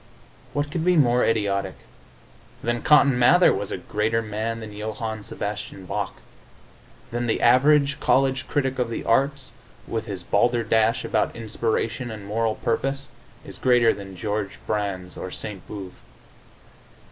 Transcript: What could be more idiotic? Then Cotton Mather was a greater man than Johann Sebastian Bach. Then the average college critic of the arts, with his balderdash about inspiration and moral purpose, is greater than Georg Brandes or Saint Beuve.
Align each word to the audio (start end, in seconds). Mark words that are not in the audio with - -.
What 0.53 0.71
could 0.71 0.83
be 0.83 0.95
more 0.97 1.23
idiotic? 1.23 1.75
Then 2.63 2.81
Cotton 2.81 3.19
Mather 3.19 3.53
was 3.53 3.71
a 3.71 3.77
greater 3.77 4.23
man 4.23 4.59
than 4.59 4.73
Johann 4.73 5.21
Sebastian 5.21 5.85
Bach. 5.85 6.15
Then 7.11 7.27
the 7.27 7.39
average 7.39 7.99
college 7.99 8.47
critic 8.47 8.79
of 8.79 8.89
the 8.89 9.03
arts, 9.05 9.53
with 9.87 10.07
his 10.07 10.23
balderdash 10.23 11.05
about 11.05 11.35
inspiration 11.35 12.09
and 12.09 12.25
moral 12.25 12.55
purpose, 12.55 13.09
is 13.45 13.59
greater 13.59 13.93
than 13.93 14.17
Georg 14.17 14.49
Brandes 14.65 15.19
or 15.19 15.29
Saint 15.29 15.67
Beuve. 15.67 15.93